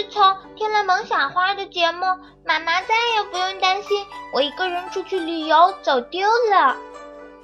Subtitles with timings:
[0.00, 2.00] 自从听了萌小花的节目，
[2.46, 6.74] 妈妈再也不用担心我一个人出去旅游走丢了。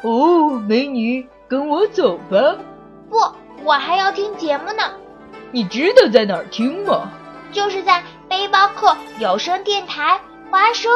[0.03, 2.57] 哦，美女，跟我走吧。
[3.11, 3.19] 不，
[3.63, 4.91] 我还要听节目呢。
[5.53, 7.11] 你知道在哪儿听吗？
[7.53, 10.19] 就是在背包客有声电台。
[10.51, 10.91] 话说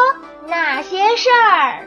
[0.47, 1.87] 那些事儿。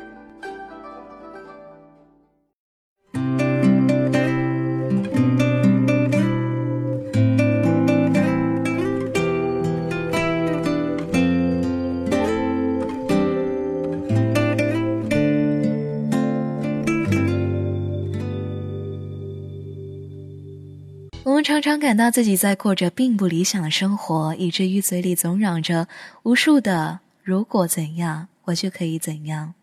[21.44, 25.90] 们常常感到自己在过着并不理想的生活，以至于嘴里总嚷着
[26.24, 29.54] 无数的“如果怎样，我就可以怎样”。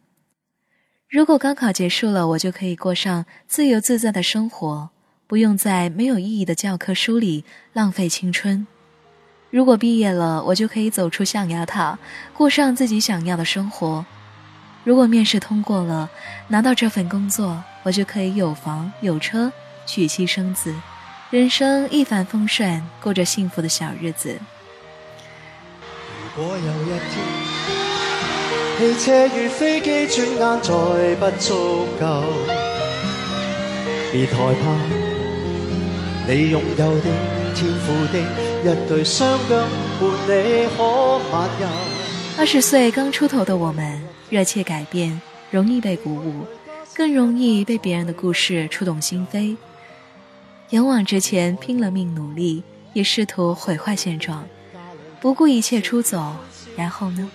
[1.08, 4.90] 如果高考结束了，我就可以过上自由自在的生活，
[5.26, 8.66] 不用在没有意义的教科书里浪费青春。
[9.48, 11.98] 如果毕业了，我就可以走出象牙塔，
[12.36, 14.04] 过上自己想要的生活。
[14.84, 16.10] 如果面试通过了，
[16.48, 19.50] 拿到这份工作，我就可以有房有车，
[19.86, 20.74] 娶妻生子。
[21.30, 24.36] 人生一帆风顺，过着幸福的小日子。
[26.34, 26.88] 如果有一
[28.76, 32.24] 天，汽车与飞机转眼再不足够，
[34.10, 34.74] 别害怕，
[36.26, 37.02] 你拥有的
[37.54, 38.18] 天赋的
[38.64, 39.54] 一对双脚
[40.00, 41.68] 伴你可漫游。
[42.38, 45.20] 二十岁刚出头的我们，热切改变，
[45.52, 46.44] 容易被鼓舞，
[46.92, 49.56] 更容易被别人的故事触动心扉。
[50.70, 54.46] 勇往直前，拼了命努力，也试图毁坏现状，
[55.20, 56.36] 不顾一切出走。
[56.76, 57.28] 然后呢？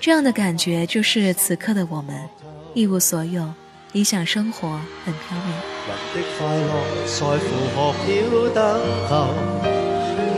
[0.00, 2.16] 这样的感觉就是此刻的我们，
[2.72, 3.52] 一无所有，
[3.92, 5.50] 理想生活很飘渺。
[5.84, 6.72] 人的快乐
[7.04, 8.64] 在乎学了等
[9.10, 9.28] 候，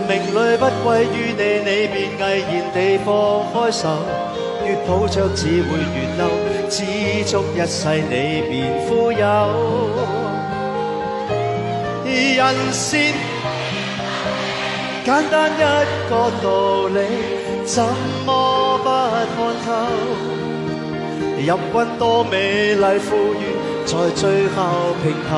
[0.08, 2.18] 命里不归于你，你便毅
[2.58, 3.08] 然地放
[3.52, 3.86] 开手。
[4.66, 6.20] 越抱着只会越嬲，
[6.68, 6.82] 知
[7.30, 10.29] 足一世你便富有。
[12.36, 13.00] 人善，
[15.04, 15.58] 简单一
[16.08, 16.12] 个
[16.42, 16.98] 道理，
[17.64, 17.82] 怎
[18.26, 18.86] 么不
[19.36, 19.68] 看透？
[21.38, 23.42] 入军多美丽富裕，
[23.86, 24.58] 在最后
[25.02, 25.30] 平头，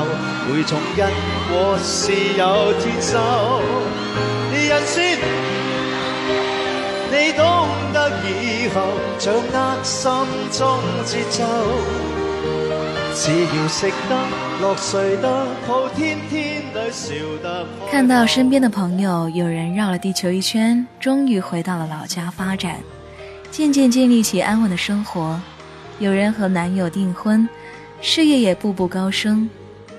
[0.49, 1.01] 每种因
[1.49, 3.13] 果是有天收。
[4.53, 5.01] 人善，
[7.11, 7.43] 你懂
[7.93, 7.97] 得
[8.27, 8.77] 以后，
[9.19, 10.11] 掌握心
[10.51, 10.61] 中
[11.05, 11.39] 节奏。
[17.91, 22.77] 看到身边的朋友，有人绕了地球一圈，终于回到了老家发展，
[23.51, 25.39] 渐渐建立起安稳的生活；
[25.99, 27.47] 有人和男友订婚，
[28.01, 29.47] 事业也步步高升；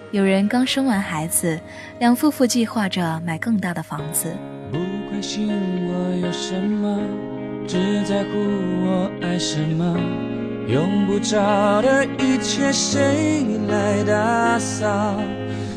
[0.09, 1.59] 有人刚生完孩子，
[1.99, 4.35] 两夫妇计划着买更大的房子。
[4.71, 5.49] 不关心
[5.87, 6.99] 我有什么，
[7.67, 8.39] 只在乎
[8.85, 10.42] 我爱什么。
[10.73, 15.15] 用不着的一切，谁来打扫？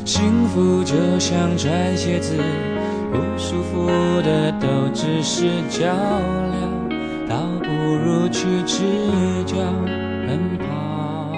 [0.03, 2.35] 幸福就像穿鞋子，
[3.11, 3.85] 不舒服
[4.23, 6.89] 的都只是较量，
[7.29, 8.81] 倒不如去赤
[9.45, 9.55] 脚
[10.25, 11.31] 奔跑。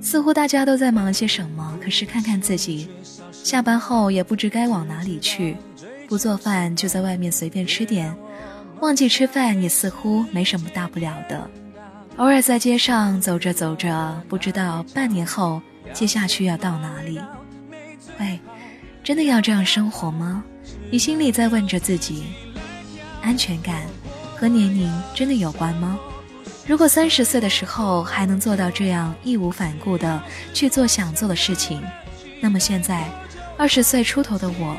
[0.00, 2.88] 似乎大家都在忙些什么，可是看看自己，
[3.30, 5.56] 下班后也不知该往哪里去，
[6.08, 8.12] 不做饭就在外面随便吃点，
[8.80, 11.48] 忘记吃饭也似乎没什么大不了的。
[12.16, 15.60] 偶尔在街上走着走着，不知道半年后
[15.92, 17.20] 接下去要到哪里。
[18.20, 18.38] 喂，
[19.02, 20.44] 真的要这样生活吗？
[20.92, 22.24] 你心里在问着自己。
[23.20, 23.82] 安全感
[24.36, 25.98] 和年龄真的有关吗？
[26.68, 30.22] 如果三十岁的时候还能做到这样义无反顾的
[30.52, 31.82] 去做想做的事情，
[32.40, 33.08] 那么现在
[33.58, 34.76] 二十岁出头的我，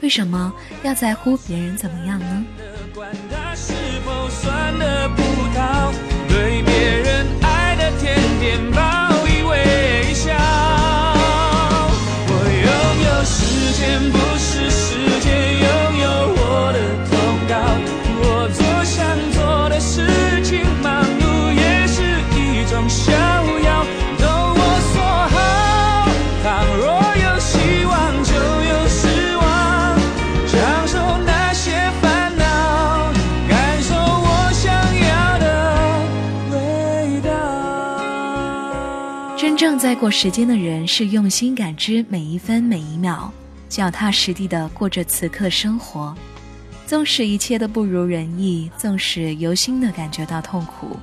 [0.00, 0.50] 为什么
[0.82, 2.44] 要在乎别人怎么样呢？
[22.88, 23.12] 逍
[23.60, 23.84] 遥。
[24.18, 24.60] 都我
[24.92, 25.36] 所好，
[26.42, 26.46] 倘
[26.76, 26.86] 若
[27.22, 29.44] 有希望，就有失望。
[30.46, 30.56] 享
[30.88, 31.70] 受那些
[32.00, 33.12] 烦恼，
[33.48, 34.72] 感受我想
[35.06, 35.46] 要的
[36.50, 37.28] 味道。
[39.36, 43.30] 真正在过时间的人，是用心感知每一分每一秒，
[43.68, 46.14] 脚踏实地的过着此刻生活。
[46.86, 50.96] 纵使一切都不如人意，纵使由心的感觉到痛苦，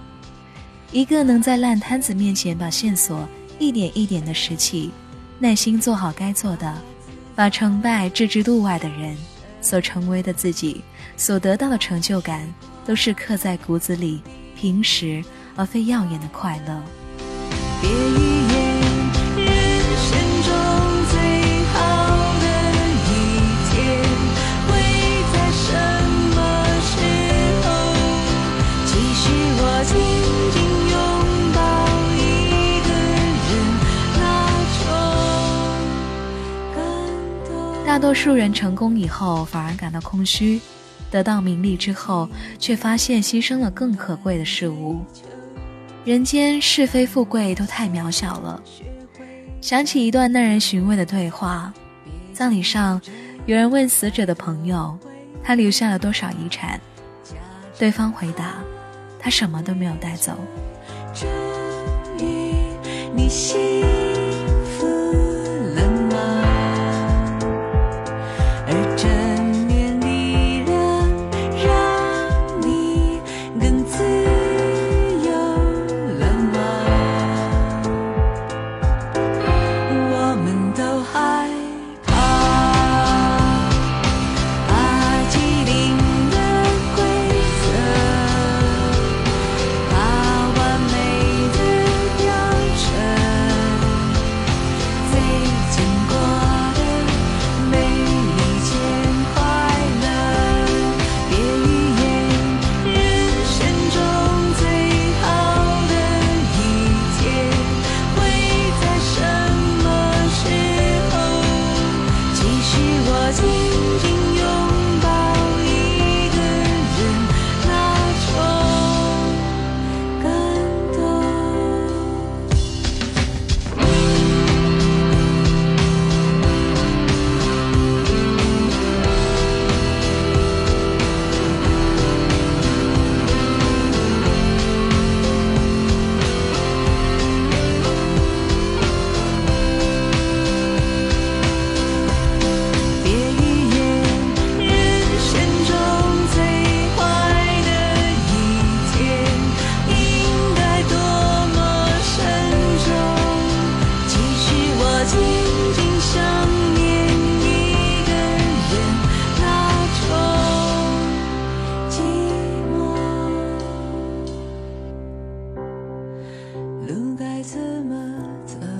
[0.92, 3.28] 一个能在烂摊子面前把线索
[3.60, 4.92] 一点一点的拾起，
[5.40, 6.74] 耐心做好该做的，
[7.36, 9.16] 把成败置之度外的人，
[9.62, 10.82] 所成为的自己，
[11.18, 12.48] 所得到的成就感，
[12.86, 14.22] 都是刻在骨子里、
[14.56, 15.24] 平实
[15.56, 16.82] 而非耀眼的快乐。
[17.82, 18.35] 别
[37.96, 40.60] 大多数人成功以后反而感到空虚，
[41.10, 42.28] 得到名利之后，
[42.60, 45.00] 却发现牺牲了更可贵的事物。
[46.04, 48.62] 人间是非富贵都太渺小了。
[49.62, 51.74] 想起一段耐人寻味的对话：
[52.34, 53.02] 葬礼上，
[53.46, 55.00] 有人问死者的朋友，
[55.42, 56.78] 他留下了多少遗产？
[57.80, 58.56] 对方回答，
[59.18, 60.38] 他什么都没有带走。
[63.16, 63.62] 你幸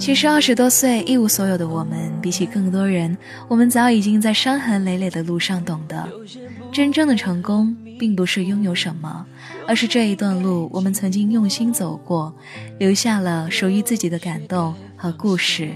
[0.06, 3.18] 其实二十多岁一无所有的我们，比起更多人，
[3.48, 6.08] 我们早已经在伤痕累累的路上懂得，
[6.72, 9.26] 真正的成功并不是拥有什么，
[9.68, 12.32] 而是这一段路我们曾经用心走过，
[12.78, 15.72] 留下了属于自己的感动和故事。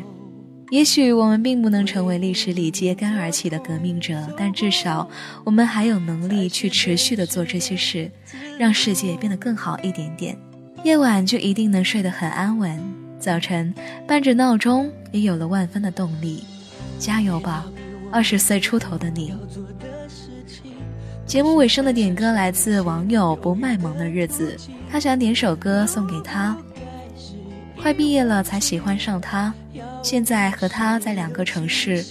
[0.69, 5.09] 也许我们并不能成为历史里揭竿而起的革命者，但至少
[5.43, 8.11] 我们还有能力去持续的做这些事，
[8.59, 10.37] 让世界变得更好一点点。
[10.83, 12.79] 夜晚就一定能睡得很安稳，
[13.19, 13.73] 早晨
[14.07, 16.43] 伴着闹钟也有了万分的动力。
[16.97, 17.65] 加油吧，
[18.11, 19.33] 二十岁出头的你！
[21.25, 24.55] 节目尾声的点歌来自网友不卖萌的日子，
[24.89, 26.57] 他想点首歌送给他。
[27.81, 29.53] 快毕业了才喜欢上他，
[30.01, 32.03] 现在和他在两个城市，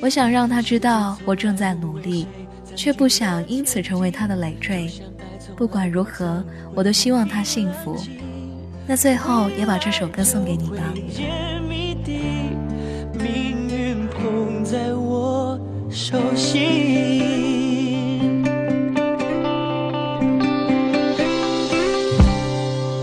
[0.00, 2.26] 我想让他知道我正在努力，
[2.76, 4.90] 却不想因此成为他的累赘。
[5.56, 6.42] 不管如何，
[6.74, 8.00] 我都希望他幸福。
[8.90, 10.78] 那最后也把这首歌送给你吧。
[11.14, 11.22] 揭
[11.68, 12.18] 谜底，
[13.16, 15.56] 命运捧在我
[15.88, 16.82] 手心。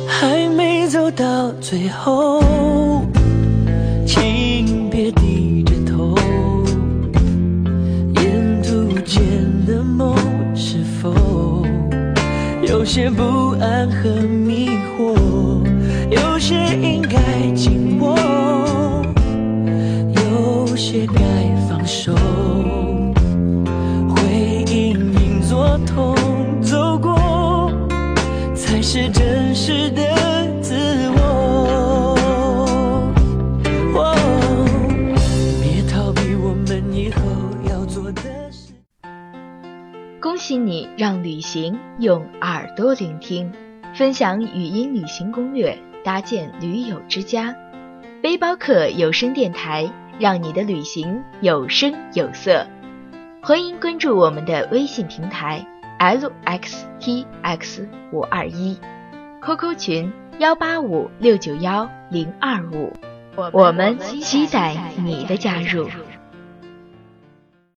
[0.06, 2.44] 还没走到最后，
[4.06, 6.17] 请别低着头。
[8.15, 9.24] 沿途间
[9.65, 10.13] 的梦
[10.53, 11.63] 是否
[12.62, 15.56] 有些不安和迷惑？
[16.09, 17.17] 有些应该
[17.53, 18.15] 紧握，
[20.15, 21.21] 有些该
[21.67, 22.15] 放手。
[24.07, 26.15] 回应应作痛，
[26.61, 27.71] 走过
[28.55, 30.01] 才是真实的
[30.61, 30.75] 自
[31.17, 32.15] 我。
[35.61, 37.21] 别逃避我们以后
[37.69, 38.21] 要做的
[38.51, 38.73] 事。
[40.21, 43.51] 恭喜你让旅行用耳朵聆听，
[43.93, 47.53] 分享语音旅行攻略，搭建驴友之家，
[48.23, 52.65] 背包客有声电台，让你的旅行有声有色。
[53.41, 55.67] 欢迎关注我们的微信平台
[55.99, 58.79] lxtx 五二一
[59.41, 62.93] ，QQ 群幺八五六九幺零二五，
[63.51, 65.89] 我们期待你的加入。